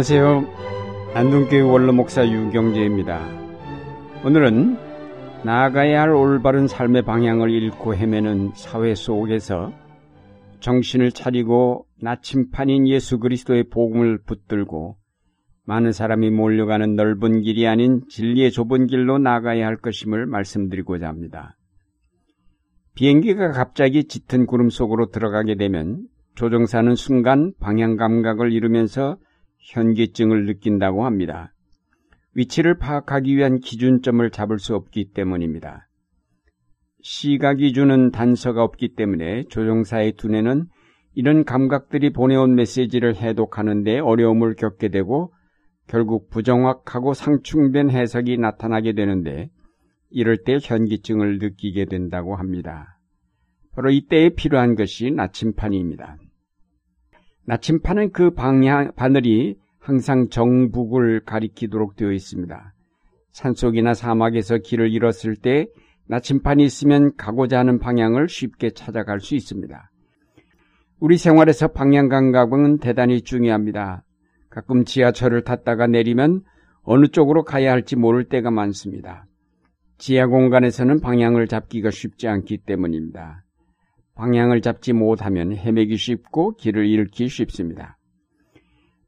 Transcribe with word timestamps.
안녕하세요. 0.00 1.12
안동교회 1.12 1.60
원로 1.60 1.92
목사 1.92 2.26
유경재입니다. 2.26 3.20
오늘은 4.24 4.78
나아가야 5.44 6.00
할 6.00 6.10
올바른 6.12 6.66
삶의 6.66 7.02
방향을 7.02 7.50
잃고 7.50 7.94
헤매는 7.94 8.52
사회 8.54 8.94
속에서 8.94 9.74
정신을 10.60 11.12
차리고 11.12 11.84
나침판인 12.00 12.88
예수 12.88 13.18
그리스도의 13.18 13.64
복음을 13.68 14.22
붙들고 14.24 14.96
많은 15.66 15.92
사람이 15.92 16.30
몰려가는 16.30 16.96
넓은 16.96 17.42
길이 17.42 17.66
아닌 17.68 18.00
진리의 18.08 18.52
좁은 18.52 18.86
길로 18.86 19.18
나가야 19.18 19.66
할 19.66 19.76
것임을 19.76 20.24
말씀드리고자 20.24 21.08
합니다. 21.08 21.58
비행기가 22.94 23.50
갑자기 23.50 24.04
짙은 24.04 24.46
구름 24.46 24.70
속으로 24.70 25.10
들어가게 25.10 25.56
되면 25.56 26.06
조종사는 26.36 26.94
순간 26.94 27.52
방향 27.60 27.96
감각을 27.96 28.50
잃으면서 28.50 29.18
현기증을 29.60 30.46
느낀다고 30.46 31.04
합니다. 31.04 31.52
위치를 32.34 32.78
파악하기 32.78 33.36
위한 33.36 33.60
기준점을 33.60 34.28
잡을 34.30 34.58
수 34.58 34.74
없기 34.74 35.12
때문입니다. 35.12 35.88
시각이 37.02 37.72
주는 37.72 38.10
단서가 38.10 38.62
없기 38.62 38.94
때문에 38.94 39.44
조종사의 39.48 40.12
두뇌는 40.12 40.66
이런 41.14 41.44
감각들이 41.44 42.12
보내온 42.12 42.54
메시지를 42.54 43.16
해독하는 43.16 43.82
데 43.82 43.98
어려움을 43.98 44.54
겪게 44.54 44.88
되고 44.88 45.32
결국 45.88 46.30
부정확하고 46.30 47.14
상충된 47.14 47.90
해석이 47.90 48.38
나타나게 48.38 48.92
되는데 48.92 49.50
이럴 50.10 50.38
때 50.44 50.58
현기증을 50.62 51.38
느끼게 51.38 51.86
된다고 51.86 52.36
합니다. 52.36 52.98
바로 53.72 53.90
이때에 53.90 54.30
필요한 54.30 54.74
것이 54.74 55.10
나침판입니다. 55.10 56.16
나침판은 57.50 58.12
그 58.12 58.30
방향, 58.30 58.92
바늘이 58.94 59.56
항상 59.80 60.28
정북을 60.28 61.24
가리키도록 61.24 61.96
되어 61.96 62.12
있습니다. 62.12 62.74
산속이나 63.32 63.92
사막에서 63.92 64.58
길을 64.58 64.92
잃었을 64.92 65.34
때 65.34 65.66
나침판이 66.06 66.62
있으면 66.62 67.16
가고자 67.16 67.58
하는 67.58 67.80
방향을 67.80 68.28
쉽게 68.28 68.70
찾아갈 68.70 69.18
수 69.18 69.34
있습니다. 69.34 69.90
우리 71.00 71.16
생활에서 71.16 71.66
방향 71.66 72.08
감각은 72.08 72.78
대단히 72.78 73.20
중요합니다. 73.22 74.04
가끔 74.48 74.84
지하철을 74.84 75.42
탔다가 75.42 75.88
내리면 75.88 76.42
어느 76.82 77.08
쪽으로 77.08 77.42
가야 77.42 77.72
할지 77.72 77.96
모를 77.96 78.26
때가 78.26 78.52
많습니다. 78.52 79.26
지하 79.98 80.28
공간에서는 80.28 81.00
방향을 81.00 81.48
잡기가 81.48 81.90
쉽지 81.90 82.28
않기 82.28 82.58
때문입니다. 82.58 83.42
방향을 84.14 84.60
잡지 84.60 84.92
못하면 84.92 85.56
헤매기 85.56 85.96
쉽고 85.96 86.56
길을 86.56 86.86
잃기 86.86 87.28
쉽습니다. 87.28 87.96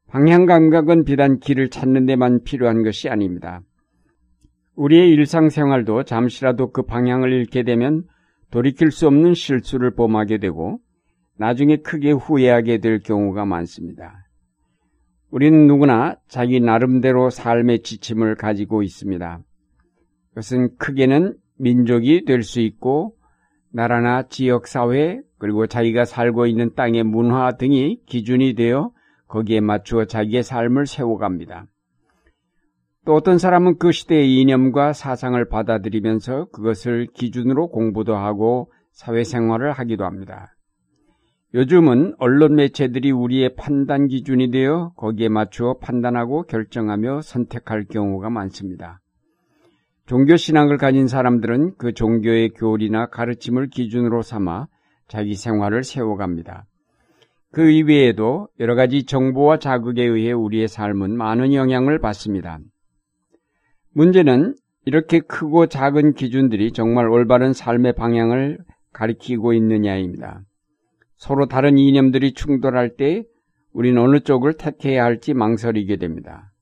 방향 0.07 0.45
감각은 0.45 1.05
비단 1.05 1.39
길을 1.39 1.69
찾는 1.69 2.05
데만 2.05 2.43
필요한 2.43 2.83
것이 2.83 3.09
아닙니다. 3.09 3.61
우리의 4.75 5.09
일상생활도 5.09 6.03
잠시라도 6.03 6.71
그 6.71 6.83
방향을 6.83 7.31
잃게 7.31 7.63
되면 7.63 8.03
돌이킬 8.51 8.91
수 8.91 9.07
없는 9.07 9.33
실수를 9.33 9.95
범하게 9.95 10.37
되고 10.37 10.79
나중에 11.37 11.77
크게 11.77 12.11
후회하게 12.11 12.77
될 12.77 12.99
경우가 12.99 13.45
많습니다. 13.45 14.27
우리는 15.31 15.65
누구나 15.65 16.15
자기 16.27 16.59
나름대로 16.59 17.31
삶의 17.31 17.81
지침을 17.81 18.35
가지고 18.35 18.83
있습니다. 18.83 19.41
그것은 20.29 20.77
크게는 20.77 21.35
민족이 21.57 22.25
될 22.25 22.43
수 22.43 22.61
있고 22.61 23.15
나라나 23.73 24.27
지역 24.29 24.67
사회 24.67 25.19
그리고 25.39 25.65
자기가 25.65 26.05
살고 26.05 26.45
있는 26.45 26.75
땅의 26.75 27.03
문화 27.03 27.51
등이 27.57 28.01
기준이 28.05 28.53
되어 28.53 28.91
거기에 29.27 29.61
맞추어 29.61 30.05
자기의 30.05 30.43
삶을 30.43 30.85
세워갑니다. 30.85 31.65
또 33.05 33.15
어떤 33.15 33.39
사람은 33.39 33.79
그 33.79 33.91
시대의 33.91 34.39
이념과 34.39 34.93
사상을 34.93 35.43
받아들이면서 35.49 36.49
그것을 36.51 37.07
기준으로 37.13 37.69
공부도 37.69 38.15
하고 38.15 38.71
사회생활을 38.91 39.71
하기도 39.71 40.05
합니다. 40.05 40.55
요즘은 41.55 42.15
언론 42.19 42.55
매체들이 42.55 43.11
우리의 43.11 43.55
판단 43.55 44.07
기준이 44.07 44.51
되어 44.51 44.93
거기에 44.95 45.29
맞추어 45.29 45.79
판단하고 45.79 46.43
결정하며 46.43 47.21
선택할 47.21 47.85
경우가 47.89 48.29
많습니다. 48.29 49.02
종교 50.05 50.35
신앙을 50.35 50.77
가진 50.77 51.07
사람들은 51.07 51.75
그 51.77 51.93
종교의 51.93 52.49
교리나 52.49 53.07
가르침을 53.07 53.69
기준으로 53.69 54.21
삼아 54.21 54.67
자기 55.07 55.35
생활을 55.35 55.83
세워갑니다. 55.83 56.65
그 57.51 57.69
이외에도 57.69 58.49
여러 58.59 58.75
가지 58.75 59.05
정보와 59.05 59.59
자극에 59.59 60.03
의해 60.03 60.31
우리의 60.31 60.67
삶은 60.67 61.15
많은 61.15 61.53
영향을 61.53 61.99
받습니다. 61.99 62.59
문제는 63.93 64.55
이렇게 64.85 65.19
크고 65.19 65.67
작은 65.67 66.15
기준들이 66.15 66.73
정말 66.73 67.07
올바른 67.07 67.53
삶의 67.53 67.93
방향을 67.93 68.57
가리키고 68.91 69.53
있느냐입니다. 69.53 70.41
서로 71.15 71.45
다른 71.45 71.77
이념들이 71.77 72.33
충돌할 72.33 72.97
때 72.97 73.23
우리는 73.71 74.01
어느 74.01 74.19
쪽을 74.19 74.53
택해야 74.53 75.03
할지 75.03 75.33
망설이게 75.33 75.95
됩니다. 75.97 76.52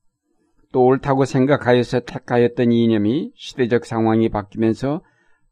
또 0.72 0.84
옳다고 0.84 1.24
생각하여서 1.24 2.00
택하였던 2.00 2.72
이념이 2.72 3.32
시대적 3.34 3.84
상황이 3.84 4.28
바뀌면서 4.28 5.02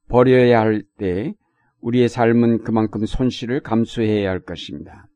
버려야 0.08 0.60
할 0.60 0.82
때 0.98 1.34
우리의 1.80 2.08
삶은 2.08 2.62
그만큼 2.62 3.06
손실을 3.06 3.60
감수해야 3.60 4.28
할 4.28 4.40
것입니다. 4.40 5.06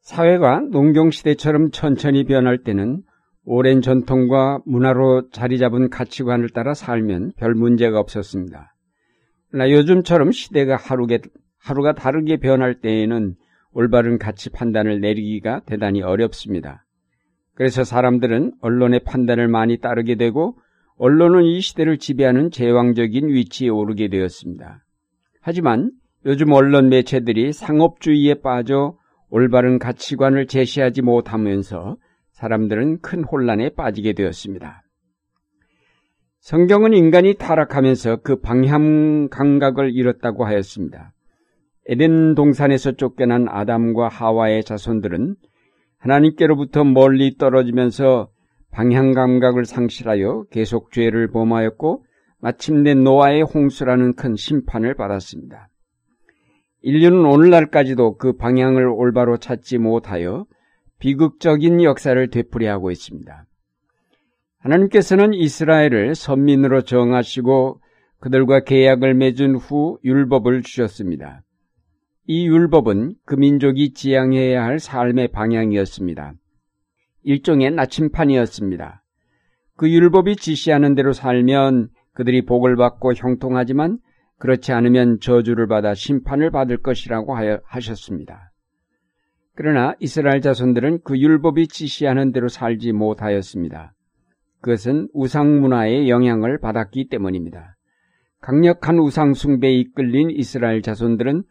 사회가 0.00 0.60
농경시대처럼 0.70 1.70
천천히 1.70 2.24
변할 2.24 2.58
때는 2.58 3.02
오랜 3.44 3.80
전통과 3.80 4.60
문화로 4.66 5.30
자리 5.30 5.58
잡은 5.58 5.90
가치관을 5.90 6.50
따라 6.50 6.74
살면 6.74 7.32
별 7.36 7.54
문제가 7.54 7.98
없었습니다. 7.98 8.74
그러나 9.50 9.70
요즘처럼 9.70 10.30
시대가 10.30 10.76
하루게, 10.76 11.20
하루가 11.58 11.92
다르게 11.92 12.36
변할 12.36 12.80
때에는 12.80 13.34
올바른 13.72 14.18
가치 14.18 14.50
판단을 14.50 15.00
내리기가 15.00 15.62
대단히 15.66 16.02
어렵습니다. 16.02 16.84
그래서 17.62 17.84
사람들은 17.84 18.54
언론의 18.60 19.04
판단을 19.04 19.46
많이 19.46 19.78
따르게 19.78 20.16
되고 20.16 20.58
언론은 20.96 21.44
이 21.44 21.60
시대를 21.60 21.96
지배하는 21.96 22.50
제왕적인 22.50 23.28
위치에 23.28 23.68
오르게 23.68 24.08
되었습니다. 24.08 24.82
하지만 25.40 25.92
요즘 26.26 26.50
언론 26.50 26.88
매체들이 26.88 27.52
상업주의에 27.52 28.40
빠져 28.42 28.96
올바른 29.30 29.78
가치관을 29.78 30.48
제시하지 30.48 31.02
못하면서 31.02 31.98
사람들은 32.32 32.98
큰 33.00 33.22
혼란에 33.22 33.68
빠지게 33.68 34.14
되었습니다. 34.14 34.82
성경은 36.40 36.94
인간이 36.94 37.34
타락하면서 37.34 38.22
그 38.24 38.40
방향 38.40 39.28
감각을 39.28 39.94
잃었다고 39.94 40.44
하였습니다. 40.46 41.12
에덴 41.86 42.34
동산에서 42.34 42.90
쫓겨난 42.96 43.46
아담과 43.48 44.08
하와의 44.08 44.64
자손들은 44.64 45.36
하나님께로부터 46.02 46.84
멀리 46.84 47.36
떨어지면서 47.36 48.28
방향 48.70 49.12
감각을 49.12 49.64
상실하여 49.64 50.44
계속 50.50 50.92
죄를 50.92 51.30
범하였고 51.30 52.04
마침내 52.40 52.94
노아의 52.94 53.42
홍수라는 53.42 54.14
큰 54.14 54.34
심판을 54.34 54.94
받았습니다. 54.94 55.68
인류는 56.82 57.24
오늘날까지도 57.24 58.16
그 58.16 58.36
방향을 58.36 58.88
올바로 58.88 59.36
찾지 59.36 59.78
못하여 59.78 60.46
비극적인 60.98 61.82
역사를 61.82 62.30
되풀이하고 62.30 62.90
있습니다. 62.90 63.44
하나님께서는 64.58 65.34
이스라엘을 65.34 66.14
선민으로 66.14 66.82
정하시고 66.82 67.80
그들과 68.20 68.60
계약을 68.64 69.14
맺은 69.14 69.56
후 69.56 69.98
율법을 70.04 70.62
주셨습니다. 70.62 71.42
이 72.26 72.46
율법은 72.46 73.14
그 73.24 73.34
민족이 73.34 73.94
지향해야 73.94 74.62
할 74.64 74.78
삶의 74.78 75.28
방향이었습니다. 75.28 76.34
일종의 77.24 77.72
나침판이었습니다. 77.72 79.02
그 79.76 79.90
율법이 79.90 80.36
지시하는 80.36 80.94
대로 80.94 81.12
살면 81.12 81.88
그들이 82.14 82.44
복을 82.44 82.76
받고 82.76 83.14
형통하지만 83.14 83.98
그렇지 84.38 84.72
않으면 84.72 85.18
저주를 85.20 85.66
받아 85.66 85.94
심판을 85.94 86.50
받을 86.50 86.76
것이라고 86.78 87.34
하셨습니다. 87.64 88.52
그러나 89.54 89.94
이스라엘 90.00 90.40
자손들은 90.40 91.00
그 91.04 91.18
율법이 91.18 91.68
지시하는 91.68 92.32
대로 92.32 92.48
살지 92.48 92.92
못하였습니다. 92.92 93.94
그것은 94.60 95.08
우상 95.12 95.60
문화의 95.60 96.08
영향을 96.08 96.58
받았기 96.58 97.08
때문입니다. 97.08 97.76
강력한 98.40 98.98
우상 98.98 99.34
숭배에 99.34 99.72
이끌린 99.72 100.30
이스라엘 100.30 100.82
자손들은 100.82 101.42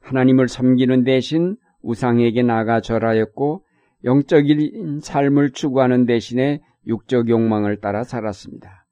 하나님을 0.00 0.48
섬기는 0.48 1.04
대신 1.04 1.56
우상에게 1.82 2.42
나가 2.42 2.80
절하였고 2.80 3.64
영적인 4.04 5.00
삶을 5.00 5.50
추구하는 5.50 6.06
대신에 6.06 6.60
육적 6.86 7.28
욕망을 7.28 7.80
따라 7.80 8.02
살았습니다. 8.02 8.86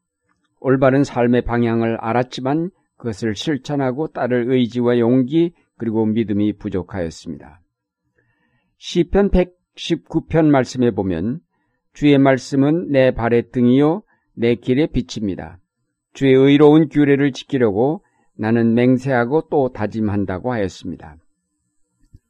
올바른 0.60 1.04
삶의 1.04 1.42
방향을 1.42 1.96
알았지만 2.00 2.70
그것을 2.96 3.34
실천하고 3.34 4.08
따를 4.08 4.50
의지와 4.50 4.98
용기 4.98 5.52
그리고 5.78 6.04
믿음이 6.04 6.54
부족하였습니다. 6.54 7.60
시편 8.78 9.30
119편 9.30 10.46
말씀에 10.46 10.90
보면 10.90 11.40
주의 11.94 12.18
말씀은 12.18 12.90
내 12.90 13.12
발의 13.12 13.50
등이요 13.50 14.02
내 14.34 14.54
길의 14.56 14.88
빛입니다. 14.88 15.58
주의 16.12 16.34
의로운 16.34 16.88
규례를 16.88 17.32
지키려고 17.32 18.04
나는 18.38 18.74
맹세하고 18.74 19.48
또 19.50 19.72
다짐한다고 19.72 20.52
하였습니다. 20.52 21.16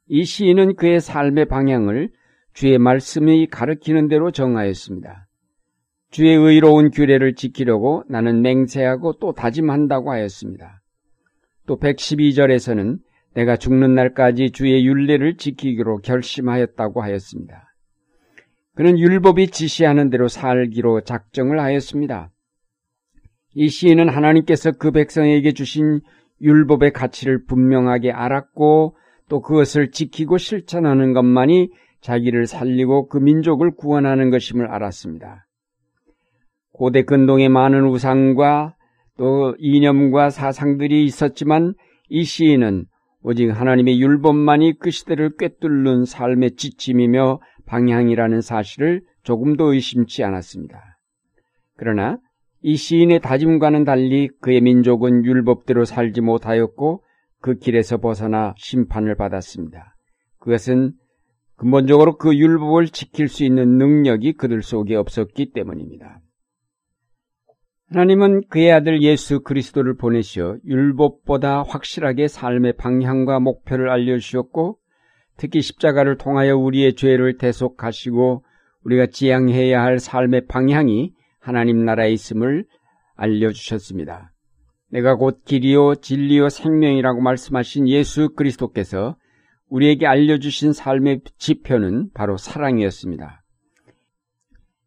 이 0.07 0.23
시인은 0.23 0.75
그의 0.75 0.99
삶의 0.99 1.45
방향을 1.45 2.09
주의 2.53 2.77
말씀이 2.79 3.47
가르치는 3.47 4.07
대로 4.07 4.31
정하였습니다. 4.31 5.27
주의 6.09 6.35
의로운 6.35 6.89
규례를 6.89 7.35
지키려고 7.35 8.03
나는 8.09 8.41
맹세하고 8.41 9.19
또 9.19 9.33
다짐한다고 9.33 10.11
하였습니다. 10.11 10.81
또 11.67 11.77
112절에서는 11.77 12.97
내가 13.35 13.55
죽는 13.55 13.93
날까지 13.93 14.49
주의 14.49 14.83
율례를 14.85 15.37
지키기로 15.37 15.99
결심하였다고 15.99 17.03
하였습니다. 17.03 17.71
그는 18.73 18.97
율법이 18.97 19.49
지시하는 19.49 20.09
대로 20.09 20.27
살기로 20.27 21.01
작정을 21.01 21.59
하였습니다. 21.59 22.31
이 23.59 23.67
시인은 23.67 24.07
하나님께서 24.07 24.71
그 24.71 24.91
백성에게 24.91 25.51
주신 25.51 25.99
율법의 26.41 26.93
가치를 26.93 27.43
분명하게 27.43 28.09
알았고 28.09 28.95
또 29.27 29.41
그것을 29.41 29.91
지키고 29.91 30.37
실천하는 30.37 31.11
것만이 31.11 31.69
자기를 31.99 32.45
살리고 32.45 33.09
그 33.09 33.17
민족을 33.17 33.71
구원하는 33.75 34.29
것임을 34.29 34.65
알았습니다. 34.67 35.45
고대 36.71 37.03
근동에 37.03 37.49
많은 37.49 37.83
우상과 37.83 38.75
또 39.17 39.53
이념과 39.59 40.29
사상들이 40.29 41.03
있었지만 41.03 41.73
이 42.07 42.23
시인은 42.23 42.85
오직 43.23 43.49
하나님의 43.49 43.99
율법만이 43.99 44.79
그 44.79 44.89
시대를 44.89 45.35
꿰뚫는 45.37 46.05
삶의 46.05 46.55
지침이며 46.55 47.41
방향이라는 47.65 48.39
사실을 48.39 49.01
조금도 49.23 49.73
의심치 49.73 50.23
않았습니다. 50.23 50.81
그러나 51.75 52.19
이 52.61 52.75
시인의 52.75 53.21
다짐과는 53.21 53.85
달리 53.85 54.29
그의 54.41 54.61
민족은 54.61 55.25
율법대로 55.25 55.85
살지 55.85 56.21
못하였고 56.21 57.03
그 57.41 57.55
길에서 57.55 57.97
벗어나 57.97 58.53
심판을 58.57 59.15
받았습니다. 59.15 59.95
그것은 60.39 60.93
근본적으로 61.55 62.17
그 62.17 62.35
율법을 62.35 62.87
지킬 62.87 63.27
수 63.27 63.43
있는 63.43 63.77
능력이 63.77 64.33
그들 64.33 64.61
속에 64.61 64.95
없었기 64.95 65.51
때문입니다. 65.51 66.21
하나님은 67.91 68.43
그의 68.49 68.71
아들 68.71 69.01
예수 69.01 69.41
그리스도를 69.41 69.95
보내시어 69.95 70.57
율법보다 70.63 71.63
확실하게 71.63 72.27
삶의 72.27 72.73
방향과 72.73 73.39
목표를 73.39 73.89
알려주셨고 73.89 74.77
특히 75.37 75.61
십자가를 75.61 76.17
통하여 76.17 76.55
우리의 76.55 76.93
죄를 76.93 77.37
대속하시고 77.37 78.43
우리가 78.83 79.07
지향해야 79.07 79.81
할 79.81 79.99
삶의 79.99 80.45
방향이 80.47 81.13
하나님 81.39 81.85
나라에 81.85 82.11
있음을 82.11 82.65
알려주셨습니다. 83.15 84.31
내가 84.89 85.15
곧 85.15 85.43
길이요 85.45 85.95
진리요 85.95 86.49
생명이라고 86.49 87.21
말씀하신 87.21 87.87
예수 87.87 88.29
그리스도께서 88.35 89.15
우리에게 89.69 90.07
알려주신 90.07 90.73
삶의 90.73 91.21
지표는 91.37 92.09
바로 92.13 92.37
사랑이었습니다. 92.37 93.43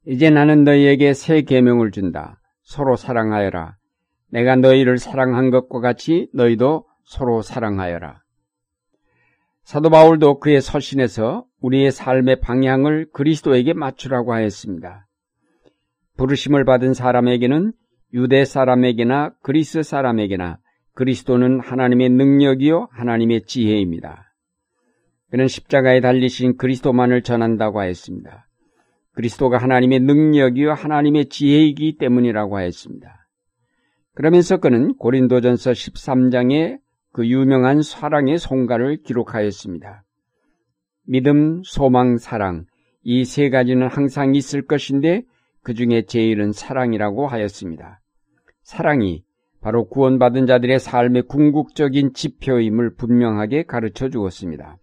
이제 0.07 0.31
나는 0.31 0.65
너희에게 0.65 1.15
새 1.15 1.43
계명을 1.43 1.93
준다. 1.93 2.41
서로 2.63 2.97
사랑하여라. 2.97 3.77
내가 4.31 4.57
너희를 4.57 4.99
사랑한 4.99 5.51
것과 5.51 5.81
같이 5.81 6.29
너희도 6.33 6.87
서로 7.05 7.43
사랑하여라. 7.43 8.23
사도 9.63 9.91
바울도 9.91 10.41
그의 10.41 10.61
서신에서 10.61 11.45
우리의 11.61 11.93
삶의 11.93 12.41
방향을 12.41 13.11
그리스도에게 13.13 13.75
맞추라고 13.75 14.33
하였습니다. 14.33 15.07
부르심을 16.17 16.65
받은 16.65 16.95
사람에게는 16.95 17.73
유대 18.15 18.45
사람에게나 18.45 19.33
그리스 19.43 19.83
사람에게나 19.83 20.59
그리스도는 20.95 21.61
하나님의 21.61 22.11
능력이요 22.11 22.89
하나님의 22.91 23.45
지혜입니다. 23.47 24.35
그는 25.31 25.49
십자가에 25.49 26.01
달리신 26.01 26.59
그리스도만을 26.59 27.23
전한다고 27.23 27.81
하였습니다. 27.81 28.47
그리스도가 29.15 29.59
하나님의 29.59 30.01
능력이요 30.01 30.73
하나님의 30.73 31.27
지혜이기 31.27 31.97
때문이라고 31.99 32.57
하였습니다. 32.57 33.27
그러면서 34.15 34.59
그는 34.59 34.95
고린도전서 34.97 35.73
13장에 35.73 36.79
그 37.13 37.27
유명한 37.27 37.83
사랑의 37.83 38.39
송가를 38.39 39.03
기록하였습니다. 39.03 40.05
믿음, 41.07 41.63
소망, 41.65 42.19
사랑 42.19 42.67
이 43.03 43.25
세 43.25 43.51
가지는 43.51 43.89
항상 43.89 44.35
있을 44.35 44.67
것인데 44.67 45.25
그 45.63 45.75
중에 45.75 46.03
제일은 46.07 46.53
사랑이라고 46.53 47.27
하였습니다. 47.27 48.01
사랑이 48.63 49.25
바로 49.61 49.89
구원받은 49.89 50.47
자들의 50.47 50.81
삶의 50.81 51.23
궁극적인 51.29 52.15
지표임을 52.15 52.97
분명하게 52.97 53.65
가르쳐 53.65 54.09
주었습니다. 54.09 54.77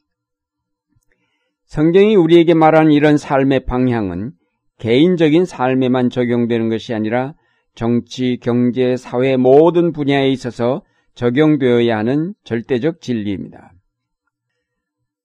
성경이 1.66 2.16
우리에게 2.16 2.54
말하는 2.54 2.92
이런 2.92 3.18
삶의 3.18 3.66
방향은 3.66 4.32
개인적인 4.80 5.46
삶에만 5.46 6.10
적용되는 6.10 6.70
것이 6.70 6.94
아니라 6.94 7.36
정치, 7.76 8.40
경제, 8.42 8.96
사회 8.96 9.38
모든 9.38 9.92
분야에 9.92 10.30
있어서 10.30 10.84
적용되어야 11.14 11.98
하는 11.98 12.34
절대적 12.44 13.02
진리입니다. 13.02 13.74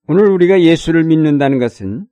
오늘 0.06 0.30
우리가 0.30 0.60
예수를 0.60 1.04
믿는다는 1.04 1.58
것은 1.58 2.06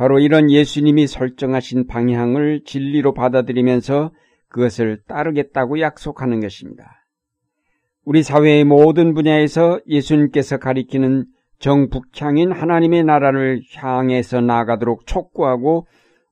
바로 0.00 0.18
이런 0.18 0.50
예수님이 0.50 1.06
설정하신 1.06 1.86
방향을 1.86 2.62
진리로 2.64 3.12
받아들이면서 3.12 4.12
그것을 4.48 5.02
따르겠다고 5.06 5.78
약속하는 5.78 6.40
것입니다. 6.40 7.04
우리 8.06 8.22
사회의 8.22 8.64
모든 8.64 9.12
분야에서 9.12 9.78
예수님께서 9.86 10.56
가리키는 10.56 11.26
정북향인 11.58 12.50
하나님의 12.50 13.04
나라를 13.04 13.60
향해서 13.74 14.40
나가도록 14.40 15.06
촉구하고 15.06 15.86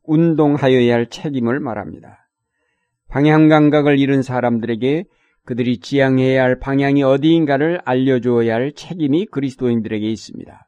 운동하여야 0.04 0.94
할 0.94 1.10
책임을 1.10 1.60
말합니다. 1.60 2.26
방향 3.08 3.48
감각을 3.48 3.98
잃은 3.98 4.22
사람들에게 4.22 5.04
그들이 5.44 5.80
지향해야 5.80 6.42
할 6.42 6.58
방향이 6.58 7.02
어디인가를 7.02 7.82
알려주어야 7.84 8.54
할 8.54 8.72
책임이 8.72 9.26
그리스도인들에게 9.26 10.06
있습니다. 10.08 10.66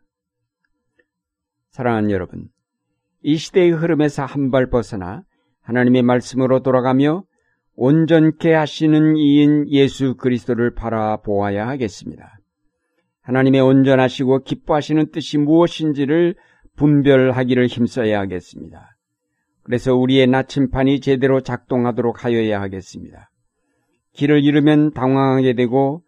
사랑하는 1.70 2.10
여러분, 2.10 2.50
이 3.22 3.36
시대의 3.36 3.70
흐름에서 3.72 4.24
한 4.24 4.50
발 4.50 4.70
벗어나 4.70 5.22
하나님의 5.62 6.02
말씀으로 6.02 6.60
돌아가며 6.60 7.24
온전케 7.76 8.52
하시는 8.52 9.16
이인 9.16 9.68
예수 9.68 10.16
그리스도를 10.16 10.74
바라보아야 10.74 11.68
하겠습니다. 11.68 12.38
하나님의 13.22 13.60
온전하시고 13.60 14.42
기뻐하시는 14.44 15.12
뜻이 15.12 15.38
무엇인지를 15.38 16.34
분별하기를 16.76 17.66
힘써야 17.66 18.20
하겠습니다. 18.20 18.96
그래서 19.62 19.94
우리의 19.94 20.26
나침판이 20.26 21.00
제대로 21.00 21.40
작동하도록 21.40 22.24
하여야 22.24 22.60
하겠습니다. 22.60 23.30
길을 24.14 24.42
잃으면 24.42 24.92
당황하게 24.92 25.54
되고 25.54 26.02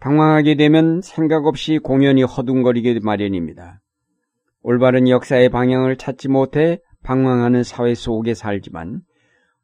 당황하게 0.00 0.56
되면 0.56 1.00
생각 1.02 1.46
없이 1.46 1.78
공연히 1.78 2.22
허둥거리게 2.22 3.00
마련입니다. 3.02 3.80
올바른 4.62 5.08
역사의 5.08 5.48
방향을 5.48 5.96
찾지 5.96 6.28
못해 6.28 6.80
방황하는 7.02 7.62
사회 7.62 7.94
속에 7.94 8.34
살지만 8.34 9.00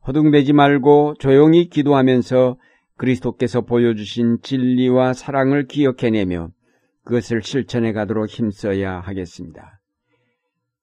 허둥대지 0.07 0.53
말고 0.53 1.15
조용히 1.19 1.69
기도하면서 1.69 2.57
그리스도께서 2.97 3.61
보여주신 3.62 4.38
진리와 4.43 5.12
사랑을 5.12 5.67
기억해내며 5.67 6.50
그것을 7.05 7.43
실천해 7.43 7.93
가도록 7.93 8.29
힘써야 8.29 9.00
하겠습니다. 9.00 9.81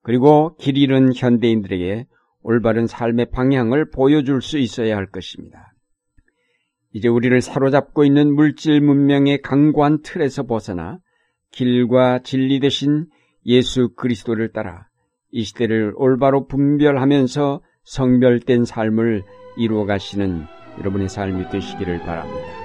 그리고 0.02 0.54
길 0.56 0.76
잃은 0.78 1.14
현대인들에게 1.14 2.06
올바른 2.42 2.86
삶의 2.86 3.30
방향을 3.30 3.90
보여줄 3.90 4.42
수 4.42 4.58
있어야 4.58 4.96
할 4.96 5.06
것입니다. 5.06 5.72
이제 6.92 7.08
우리를 7.08 7.40
사로잡고 7.40 8.04
있는 8.04 8.32
물질 8.32 8.80
문명의 8.80 9.40
강고한 9.40 10.02
틀에서 10.02 10.44
벗어나 10.44 10.98
길과 11.50 12.20
진리 12.22 12.60
대신 12.60 13.06
예수 13.46 13.90
그리스도를 13.94 14.52
따라 14.52 14.88
이 15.30 15.42
시대를 15.44 15.92
올바로 15.96 16.46
분별하면서 16.46 17.62
성별된 17.84 18.64
삶을 18.64 19.24
이루어 19.56 19.84
가시는 19.84 20.44
여러분의 20.78 21.08
삶이 21.08 21.50
되시기를 21.50 22.00
바랍니다. 22.00 22.63